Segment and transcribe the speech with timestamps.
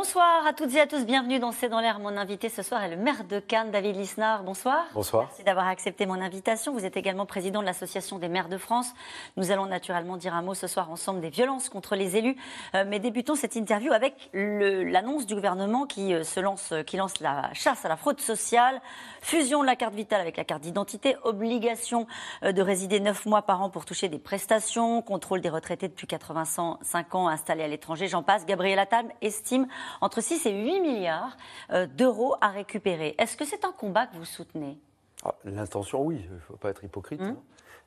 [0.00, 1.98] Bonsoir à toutes et à tous, bienvenue dans C'est dans l'air.
[1.98, 4.44] Mon invité ce soir est le maire de Cannes, David Lisnard.
[4.44, 4.84] Bonsoir.
[4.94, 5.24] Bonsoir.
[5.24, 6.72] Merci d'avoir accepté mon invitation.
[6.72, 8.94] Vous êtes également président de l'Association des maires de France.
[9.36, 12.36] Nous allons naturellement dire un mot ce soir ensemble des violences contre les élus.
[12.76, 17.18] Euh, mais débutons cette interview avec l'annonce du gouvernement qui, euh, se lance, qui lance
[17.18, 18.80] la chasse à la fraude sociale,
[19.20, 22.06] fusion de la carte vitale avec la carte d'identité, obligation
[22.44, 26.06] euh, de résider 9 mois par an pour toucher des prestations, contrôle des retraités depuis
[26.06, 28.46] 85 ans installés à l'étranger, j'en passe.
[28.46, 29.66] Gabriel Attal estime
[30.00, 31.36] entre 6 et 8 milliards
[31.72, 33.14] euh, d'euros à récupérer.
[33.18, 34.78] Est-ce que c'est un combat que vous soutenez?
[35.24, 37.20] Ah, L'intention, oui, il ne faut pas être hypocrite.
[37.20, 37.28] Hum.
[37.28, 37.36] Hein.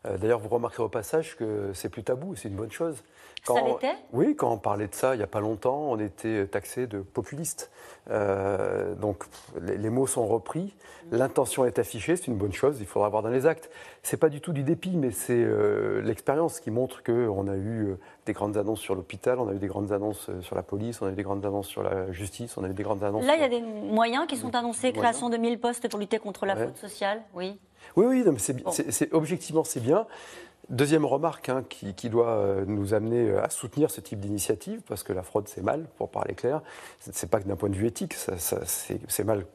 [0.07, 3.03] Euh, d'ailleurs, vous remarquerez au passage que c'est plus tabou, c'est une bonne chose.
[3.43, 3.93] ça l'était?
[4.13, 7.01] Oui, quand on parlait de ça il n'y a pas longtemps, on était taxé de
[7.01, 7.69] populiste.
[8.09, 9.25] Euh, donc
[9.61, 10.73] les, mots sont repris,
[11.11, 13.69] l'intention est affichée, c'est une bonne chose, il faudra voir dans les actes.
[14.01, 17.95] C'est pas du tout du dépit, mais c'est euh, l'expérience qui montre qu'on a eu
[18.25, 21.05] des grandes annonces sur l'hôpital, on a eu des grandes annonces sur la police, on
[21.05, 23.25] a eu des grandes annonces sur la justice, on a eu des grandes annonces.
[23.25, 26.17] Là, il y a des moyens qui sont annoncés, création de 1000 postes pour lutter
[26.17, 27.59] contre la fraude sociale, oui.
[27.95, 30.05] Oui, oui, non, c'est, objectivement, c'est bien.
[30.69, 35.03] Deuxième remarque hein, qui, doit euh, nous amener euh, à soutenir ce type d'initiative, parce
[35.03, 36.61] que la fraude, c'est mal, pour parler clair.
[36.99, 39.45] C'est pas que d'un point de vue éthique, c'est mal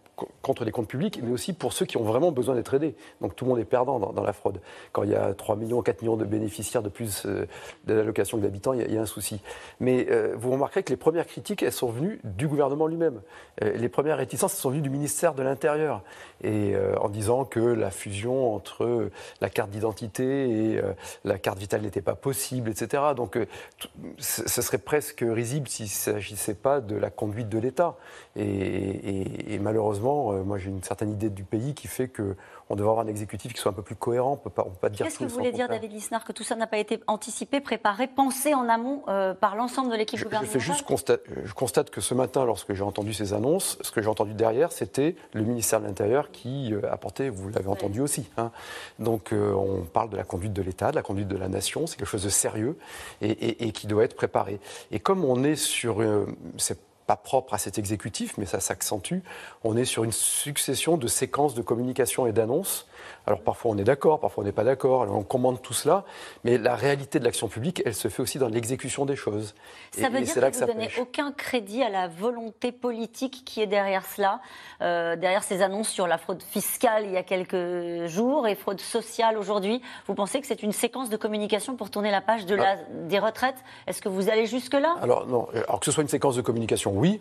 [0.42, 2.94] contre les comptes publics, mais aussi pour ceux qui ont vraiment besoin d'être aidés.
[3.20, 4.60] Donc tout le monde est perdant dans, la fraude.
[4.92, 7.46] Quand il y a 3 millions, 4 millions de bénéficiaires de plus euh,
[7.86, 9.40] de l'allocation que d'habitants, il, y a un souci.
[9.80, 13.20] Mais euh, vous remarquerez que les premières critiques, elles sont venues du gouvernement lui-même.
[13.62, 16.02] Euh, les premières réticences, elles sont venues du ministère de l'Intérieur.
[16.42, 20.80] Et en disant que la fusion entre la carte d'identité et
[21.24, 23.02] la carte vitale n'était pas possible, etc.
[23.16, 23.38] Donc
[24.18, 27.96] ce serait presque risible s'il ne s'agissait pas de la conduite de l'État.
[28.36, 32.36] et malheureusement, euh, moi j'ai une certaine idée du pays qui fait que
[32.68, 34.32] on devrait avoir un exécutif qui soit un peu plus cohérent.
[34.32, 35.06] On peut pas, peut pas dire.
[35.06, 38.08] Qu'est-ce que vous voulez dire, David Lisnard, que tout ça n'a pas été anticipé, préparé,
[38.08, 41.90] pensé en amont euh, par l'ensemble de l'équipe gouvernementale Je fais juste constat, je constate
[41.90, 45.42] que ce matin, lorsque j'ai entendu ces annonces, ce que j'ai entendu derrière, c'était le
[45.42, 48.28] ministère de l'Intérieur qui euh, apportait, vous l'avez entendu aussi.
[48.36, 48.50] Hein.
[48.98, 51.96] Donc on parle de la conduite de l'État, de la conduite de la nation, c'est
[51.96, 52.76] quelque chose de sérieux
[53.20, 54.58] et, qui doit être préparé.
[54.90, 56.02] Et comme on est sur,
[56.56, 59.18] c'est pas propre à cet exécutif, mais ça s'accentue.
[59.64, 62.86] On est sur une succession de séquences de communication et d'annonces
[63.26, 66.04] alors parfois on est d'accord, parfois on n'est pas d'accord, on commande tout cela,
[66.44, 69.54] mais la réalité de l'action publique, elle se fait aussi dans l'exécution des choses.
[69.90, 73.66] Ça veut dire que, vous ne donnez aucun crédit à la volonté politique qui est
[73.66, 74.40] derrière cela,
[74.80, 78.80] euh, derrière ces annonces sur la fraude fiscale il y a quelques jours et fraude
[78.80, 79.82] sociale aujourd'hui.
[80.06, 82.76] Vous pensez que c'est une séquence de communication pour tourner la page de la, ah.
[83.08, 83.58] des retraites?
[83.88, 84.96] Est-ce que vous allez jusque-là?
[85.02, 87.20] Alors non, alors que ce soit une séquence de communication, oui,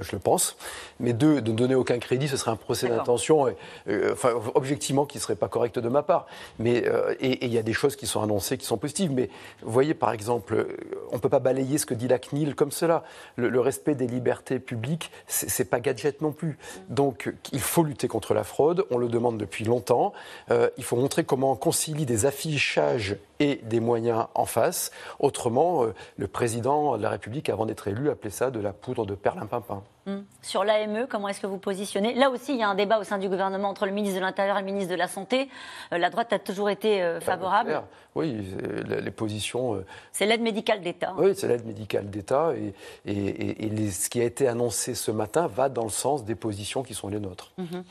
[0.00, 0.56] je, le pense.
[1.00, 3.54] Mais deux, de ne donner aucun crédit, ce serait un procès d'intention,
[3.88, 6.26] euh, enfin, objectivement, qui ne serait pas correct de ma part.
[6.58, 9.10] Mais, euh, et il y a des choses qui sont annoncées qui sont positives.
[9.12, 9.30] Mais
[9.62, 10.76] vous voyez, par exemple, euh,
[11.10, 13.04] on ne peut pas balayer ce que dit la CNIL comme cela.
[13.36, 16.58] Le, respect des libertés publiques, c'est pas gadget non plus.
[16.88, 18.84] Donc, il faut lutter contre la fraude.
[18.90, 20.12] On le demande depuis longtemps.
[20.50, 24.92] il faut montrer comment on concilie des affichages et des moyens en face.
[25.18, 29.16] Autrement, le président de la République, avant d'être élu, appelait ça de la poudre de
[29.16, 29.95] perlimpinpin.
[30.08, 30.24] Hum.
[30.40, 32.14] Sur l'AME, comment est-ce que vous positionnez?
[32.14, 34.24] Là aussi, il y a un débat au sein du gouvernement entre le ministre de
[34.24, 35.48] l'Intérieur et le ministre de la Santé.
[35.92, 37.82] Euh, la droite a toujours été euh, favorable.
[38.14, 38.40] Oui,
[38.86, 39.74] les positions.
[39.74, 41.12] Euh, c'est l'aide médicale d'État.
[41.18, 42.52] Oui, c'est l'aide médicale d'État.
[42.54, 42.72] Et,
[43.04, 46.94] et, ce qui a été annoncé ce matin va dans le sens des positions qui
[46.94, 47.52] sont les nôtres.
[47.58, 47.82] Hum.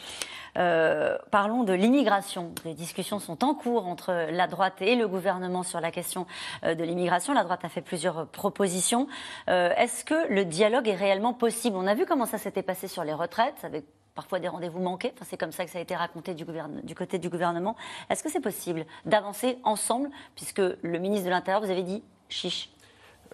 [1.31, 2.53] parlons de l'immigration.
[2.63, 6.25] Les discussions sont en cours entre la droite et le gouvernement sur la question
[6.63, 7.33] de l'immigration.
[7.33, 9.07] La droite a fait plusieurs propositions.
[9.47, 11.75] Est-ce que le dialogue est réellement possible?
[11.75, 15.11] On a vu comment ça s'était passé sur les retraites, avec parfois des rendez-vous manqués.
[15.15, 16.45] Enfin, c'est comme ça que ça a été raconté du,
[16.83, 17.75] du côté du gouvernement.
[18.09, 22.69] Est-ce que c'est possible d'avancer ensemble, puisque le ministre de l'Intérieur vous avez dit chiche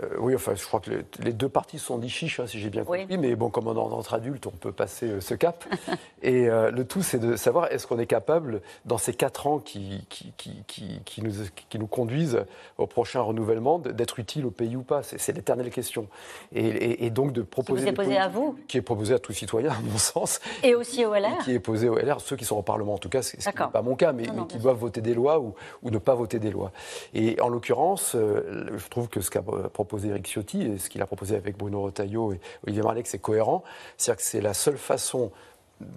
[0.02, 2.70] euh, oui, enfin, je crois que les, deux parties sont dit chiches, hein, si j'ai
[2.70, 3.18] bien compris.
[3.18, 5.66] Mais bon, comme on est entre adultes, on peut passer euh, ce cap.
[6.24, 9.60] et euh, le tout, c'est de savoir est-ce qu'on est capable, dans ces quatre ans
[9.60, 11.32] qui, qui, qui, qui, nous,
[11.70, 12.44] qui nous conduisent
[12.78, 15.04] au prochain renouvellement, d'être utile au pays ou pas?
[15.04, 16.08] C'est l'éternelle question.
[16.54, 17.84] Et, et, donc de proposer.
[17.84, 20.40] Qui est posé à vous Qui est proposé à tous citoyens, à mon sens.
[20.64, 22.98] Et aussi au LR Qui est posé au LR, ceux qui sont au Parlement en
[22.98, 25.54] tout cas, ce n'est pas mon cas, mais, qui doivent voter des lois ou,
[25.84, 26.72] ou, ne pas voter des lois.
[27.14, 29.42] Et en l'occurrence, je trouve que ce qu'a
[29.84, 33.20] proposé Eric Ciotti et ce qu'il a proposé avec Bruno Retailleau et Olivier Marleix, c'est
[33.20, 33.64] cohérent.
[33.98, 35.32] C'est-à-dire que c'est la seule façon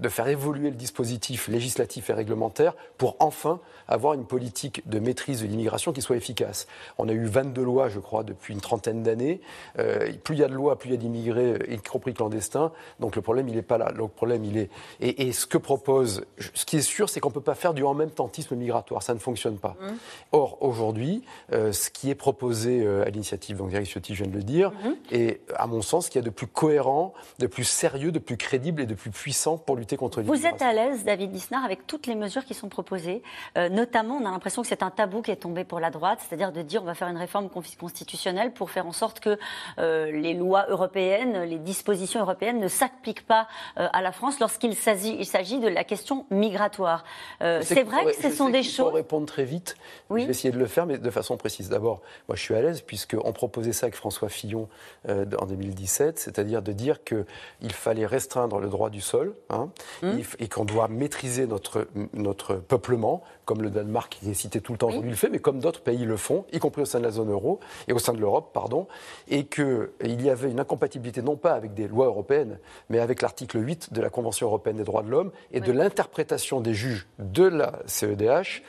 [0.01, 5.43] de faire évoluer le dispositif législatif et réglementaire pour enfin avoir une politique de maîtrise
[5.43, 6.67] de l'immigration qui soit efficace.
[6.99, 9.41] On a eu 22 lois, je crois, depuis une trentaine d'années.
[9.79, 12.73] Euh, plus il y a de lois, plus il y a d'immigrés, y compris clandestins.
[13.01, 13.93] Donc le problème, il n'est pas là.
[13.95, 14.71] Le problème, il est.
[15.01, 17.83] Et, ce que propose, ce qui est sûr, c'est qu'on ne peut pas faire du
[17.83, 19.03] en même tentisme migratoire.
[19.03, 19.77] Ça ne fonctionne pas.
[19.81, 19.87] Mmh.
[20.33, 21.23] Or, aujourd'hui,
[21.53, 24.71] euh, ce qui est proposé à l'initiative, donc Eric Ciotti, je viens de le dire,
[24.71, 24.91] mmh.
[25.13, 28.19] est, à mon sens, ce qu'il y a de plus cohérent, de plus sérieux, de
[28.19, 30.49] plus crédible et de plus puissant pour lutter contre l'immigration.
[30.49, 33.23] Vous êtes à l'aise, David Lisnard, avec toutes les mesures qui sont proposées
[33.59, 36.21] euh, Notamment, on a l'impression que c'est un tabou qui est tombé pour la droite,
[36.27, 39.39] c'est-à-dire de dire on va faire une réforme constitutionnelle pour faire en sorte que
[39.79, 43.49] euh, les lois européennes, les dispositions européennes ne s'appliquent pas
[43.79, 47.05] euh, à la France lorsqu'il s'agit de la question migratoire.
[47.41, 48.87] c'est vrai que ce sont des choses.
[48.87, 49.77] Pour répondre très vite,
[50.11, 51.69] je vais essayer de le faire, mais de façon précise.
[51.69, 54.69] D'abord, moi je suis à l'aise puisqu'on proposait ça avec François Fillon
[55.09, 59.64] en 2017, c'est-à-dire de dire qu'il fallait restreindre le droit du sol hein,
[60.03, 60.21] hum.
[60.39, 64.79] et qu'on doit maîtriser notre, notre peuplement, comme le Danemark qui est cité tout le
[64.79, 67.05] temps aujourd'hui le fait, mais comme d'autres pays le font, y compris au sein de
[67.05, 68.87] la zone euro et au sein de l'Europe, pardon,
[69.29, 72.59] et qu'il y avait une incompatibilité non pas avec des lois européennes,
[72.89, 76.61] mais avec l'article 8 de la Convention européenne des droits de l'homme et de l'interprétation
[76.61, 78.63] des juges de la CEDH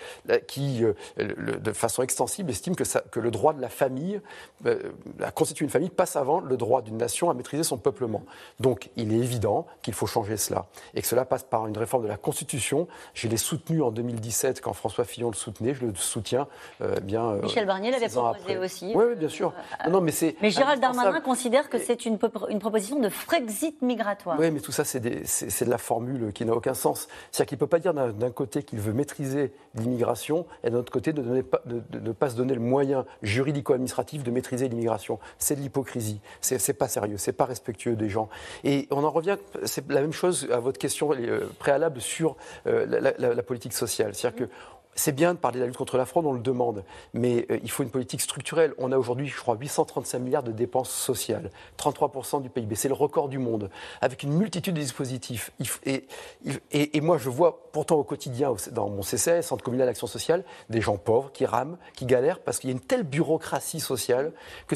[0.48, 4.22] qui, euh, de façon extensible, estime que, ça, que le droit de la famille,
[4.66, 8.24] euh, à constituer une famille, passe avant le droit d'une nation à maîtriser son peuplement.
[8.60, 12.04] Donc il est évident qu'il faut changer cela et que cela passe par une réforme
[12.04, 12.88] de la Constitution.
[13.14, 16.48] Je l'ai soutenu en 2017 quand François Fillon le soutenait, je le soutiens
[16.82, 17.26] euh, bien.
[17.26, 18.92] Euh, Michel Barnier l'avait proposé aussi.
[18.96, 19.54] Oui, oui, bien sûr.
[19.86, 20.36] Euh, non, mais c'est.
[20.42, 22.18] Mais Gérald Darmanin considère que c'est une,
[22.50, 24.38] une, proposition de Frexit migratoire.
[24.40, 27.08] Oui, mais tout ça, c'est de la formule qui n'a aucun sens.
[27.32, 30.92] C'est-à-dire qu'il ne peut pas dire d'un côté qu'il veut maîtriser l'immigration et d'un autre
[30.92, 35.20] côté de, ne pas se donner le moyen juridico-administratif de maîtriser l'immigration.
[35.38, 36.20] C'est de l'hypocrisie.
[36.42, 37.18] C'est pas sérieux.
[37.18, 38.30] C'est pas respectueux des gens.
[38.64, 39.38] Et on en revient.
[39.64, 41.12] C'est la même chose à votre question
[41.60, 42.36] préalable sur
[42.66, 44.14] la, la, politique sociale.
[44.96, 46.84] C'est bien de parler de la lutte contre la fraude, on le demande,
[47.14, 48.74] mais euh, il faut une politique structurelle.
[48.78, 52.94] On a aujourd'hui, je crois, 835 milliards de dépenses sociales, 33% du PIB, c'est le
[52.94, 53.70] record du monde,
[54.02, 55.52] avec une multitude de dispositifs.
[55.86, 56.08] Et,
[56.72, 60.80] et, moi, je vois pourtant au quotidien, dans mon CCS, Centre communal d'action sociale, des
[60.80, 64.32] gens pauvres qui rament, qui galèrent, parce qu'il y a une telle bureaucratie sociale
[64.68, 64.76] que,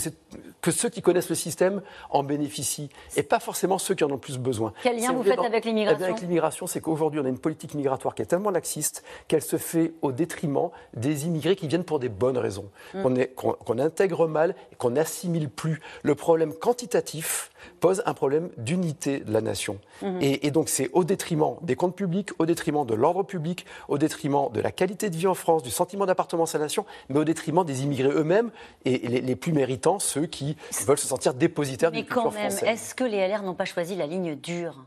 [0.62, 4.18] que ceux qui connaissent le système en bénéficient, et pas forcément ceux qui en ont
[4.18, 4.74] plus besoin.
[4.84, 8.16] Quel lien vous faites avec l'immigration Avec l'immigration, c'est qu'aujourd'hui, on a une politique migratoire
[8.16, 12.10] qui est tellement laxiste qu'elle se fait au détriment des immigrés qui viennent pour des
[12.10, 13.26] bonnes raisons, mm.
[13.36, 15.82] qu'on intègre mal et qu'on n'assimile plus.
[16.04, 19.80] Le problème quantitatif pose un problème d'unité de la nation.
[20.04, 20.40] Mm-hmm.
[20.44, 24.52] Et, donc c'est au détriment des comptes publics, au détriment de l'ordre public, au détriment
[24.52, 27.24] de la qualité de vie en France, du sentiment d'appartenance à la nation, mais au
[27.24, 28.52] détriment des immigrés eux-mêmes
[28.86, 32.74] et, les, plus méritants, ceux qui veulent se sentir dépositaire du culture Mais quand même,
[32.74, 34.86] est-ce que les LR n'ont pas choisi la ligne dure?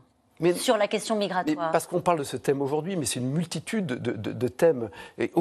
[0.55, 1.71] Sur la question migratoire.
[1.71, 4.89] parce qu'on parle de ce thème aujourd'hui, mais c'est une multitude de, thèmes.
[5.17, 5.31] Et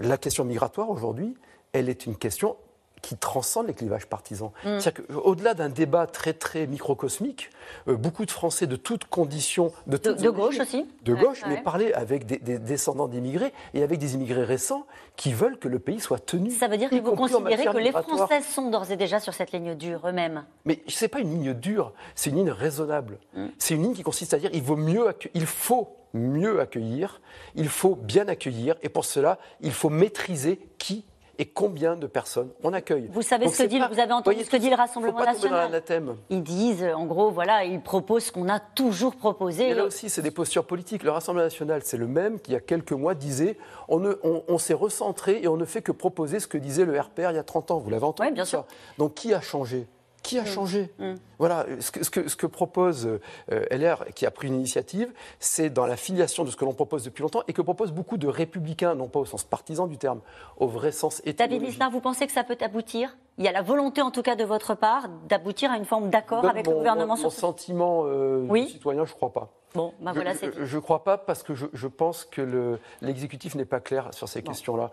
[0.00, 1.34] la question migratoire aujourd'hui,
[1.72, 2.56] elle est une question
[3.04, 4.50] qui transcende les clivages partisans.
[4.64, 4.80] Mm.
[4.80, 7.50] C'est-à-dire qu'au-delà d'un débat très très microcosmique,
[7.86, 11.92] euh, beaucoup de Français de toutes conditions, de, de, gauche aussi, de gauche, mais parler
[11.92, 14.86] avec des, descendants d'immigrés et avec des immigrés récents
[15.16, 16.50] qui veulent que le pays soit tenu.
[16.50, 19.52] Ça veut dire que vous considérez que les Français sont d'ores et déjà sur cette
[19.52, 20.44] ligne dure eux-mêmes.
[20.64, 23.18] Mais ce n'est pas une ligne dure, c'est une ligne raisonnable.
[23.34, 23.46] Mm.
[23.58, 27.20] C'est une ligne qui consiste à dire il vaut mieux, il faut mieux accueillir,
[27.54, 31.04] il faut bien accueillir, et pour cela, il faut maîtriser qui
[31.38, 33.08] et combien de personnes on accueille.
[33.12, 35.82] Vous savez ce que dit, vous avez entendu ce que dit le Rassemblement national.
[36.30, 39.70] Ils disent, en gros, voilà, ils proposent ce qu'on a toujours proposé.
[39.70, 41.02] Et là aussi, c'est des postures politiques.
[41.02, 43.56] Le Rassemblement national, c'est le même qui, il y a quelques mois, disait
[43.88, 47.30] on, on, s'est recentré et on ne fait que proposer ce que disait le RPR
[47.30, 47.78] il y a 30 ans.
[47.78, 48.64] Vous l'avez entendu Oui, bien sûr.
[48.98, 49.86] Donc, qui a changé?
[50.24, 50.46] Qui a mm.
[50.46, 51.14] changé mm.
[51.38, 55.86] Voilà, ce que, ce, que, propose euh, LR, qui a pris une initiative, c'est dans
[55.86, 58.94] la filiation de ce que l'on propose depuis longtemps et que proposent beaucoup de républicains,
[58.94, 60.20] non pas au sens partisan du terme,
[60.56, 61.38] au vrai sens étymologique.
[61.38, 63.16] David Lisnard, vous pensez que ça peut aboutir?
[63.36, 66.08] Il y a la volonté, en tout cas de votre part, d'aboutir à une forme
[66.08, 69.50] d'accord avec le gouvernement mon, sur mon sentiment euh, oui citoyen, je ne crois pas.
[69.74, 73.64] Bon, ben voilà, je ne crois pas parce que je, je pense que l'exécutif n'est
[73.64, 74.92] pas clair sur ces questions-là.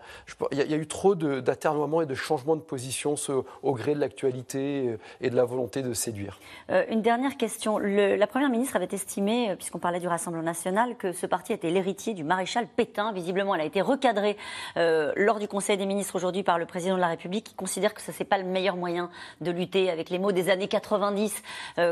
[0.50, 3.14] Il y, a eu trop d'aternoiements et de changements de position
[3.62, 6.40] au gré de l'actualité euh, et de la volonté de séduire.
[6.70, 7.78] Euh, une dernière question.
[7.78, 12.12] la Première ministre avait estimé, puisqu'on parlait du Rassemblement national, que ce parti était l'héritier
[12.12, 13.12] du maréchal Pétain.
[13.12, 14.36] Visiblement, elle a été recadrée
[14.74, 18.00] lors du Conseil des ministres aujourd'hui par le président de la République, qui considère que
[18.00, 19.10] ce n'est pas le meilleur moyen
[19.42, 21.42] de lutter avec les mots des années 90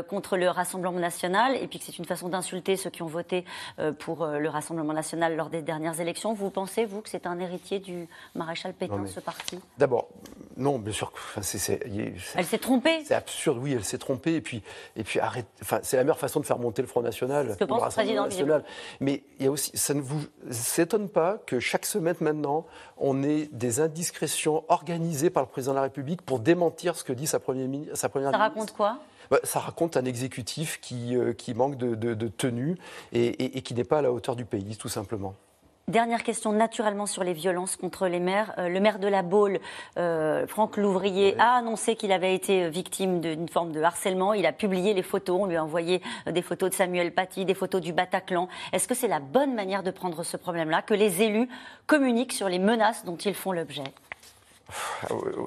[0.09, 3.45] contre le Rassemblement national, et puis que c'est une façon d'insulter ceux qui ont voté
[3.79, 6.33] euh, pour euh, le Rassemblement national lors des dernières élections.
[6.33, 9.59] Vous pensez, vous, que c'est un héritier du maréchal Pétain, ce parti?
[9.77, 10.07] D'abord,
[10.61, 11.11] non, bien sûr.
[11.35, 13.03] elle s'est trompée.
[13.05, 14.35] C'est absurde, oui, elle s'est trompée.
[14.35, 14.61] Et puis,
[14.95, 15.47] et puis arrête.
[15.61, 18.63] Enfin, c'est la meilleure façon de faire monter le Front National, le Rassemblement national.
[18.99, 22.65] Mais il y a aussi, ça ne vous s'étonne pas que chaque semaine maintenant,
[22.97, 27.13] on ait des indiscrétions organisées par le président de la République pour démentir ce que
[27.13, 28.99] dit sa première, sa première ça raconte quoi?
[29.29, 32.77] Bah, ça raconte un exécutif qui, euh, qui manque de, de, tenue
[33.13, 35.35] et, et qui n'est pas à la hauteur du pays, tout simplement.
[35.91, 38.53] Dernière question, naturellement, sur les violences contre les maires.
[38.57, 39.59] Euh, le maire de la Baule,
[39.97, 44.33] euh, Franck Louvrier, a annoncé qu'il avait été victime d'une forme de harcèlement.
[44.33, 45.41] Il a publié les photos.
[45.41, 48.47] On lui a envoyé euh, des photos de Samuel Paty, des photos du Bataclan.
[48.71, 51.49] Est-ce que c'est la bonne manière de prendre ce problème-là, que les élus
[51.87, 53.83] communiquent sur les menaces dont ils font l'objet?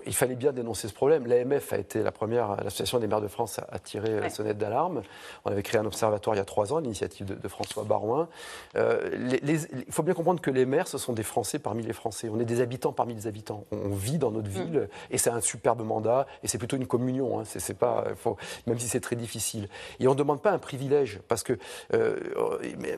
[0.06, 1.26] Il fallait bien dénoncer ce problème.
[1.26, 5.02] L'AMF a été la première, l'association des maires de France a, tiré la sonnette d'alarme.
[5.44, 8.28] On avait créé un observatoire il y a trois ans, l'initiative de, François Barouin.
[8.76, 12.28] Euh, il faut bien comprendre que les maires, ce sont des Français parmi les Français.
[12.32, 13.64] On est des habitants parmi les habitants.
[13.70, 15.14] On, vit dans notre ville mm.
[15.14, 17.40] et c'est un superbe mandat et c'est plutôt une communion.
[17.40, 17.44] Hein.
[17.44, 19.68] C'est, pas, faut, même si c'est très difficile.
[20.00, 21.58] Et on ne demande pas un privilège parce que,
[21.92, 22.16] euh,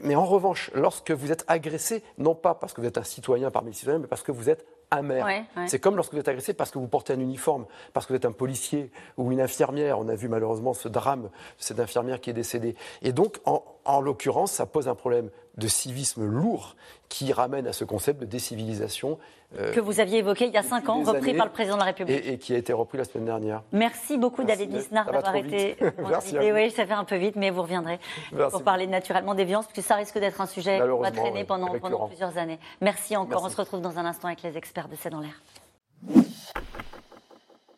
[0.02, 3.50] mais en revanche, lorsque vous êtes agressé, non pas parce que vous êtes un citoyen
[3.50, 4.66] parmi les citoyens, mais parce que vous êtes
[5.66, 8.16] C'est comme lorsque vous êtes agressé parce que vous portez un uniforme, parce que vous
[8.16, 9.98] êtes un policier ou une infirmière.
[9.98, 12.76] On a vu malheureusement ce drame, cette infirmière qui est décédée.
[13.02, 16.76] Et donc, en, en l'occurrence, ça pose un problème de civisme lourd
[17.08, 19.18] qui ramène à ce concept de décivilisation.
[19.58, 21.80] Euh, que vous aviez évoqué il y a cinq ans, repris par le président de
[21.80, 22.26] la République.
[22.26, 23.62] Et, qui a été repris la semaine dernière.
[23.72, 25.76] Merci beaucoup, David Lisnard, d'avoir été.
[26.08, 27.98] Merci oui, ça fait un peu vite, mais vous reviendrez
[28.50, 31.44] pour parler naturellement des violences, parce que ça risque d'être un sujet qui va traîner
[31.44, 32.58] pendant, pendant plusieurs années.
[32.80, 33.44] Merci encore.
[33.44, 35.40] On se retrouve dans un instant avec les experts de C'est dans l'air.